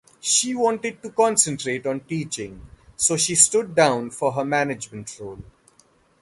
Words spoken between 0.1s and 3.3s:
She wanted to concentrate on teaching so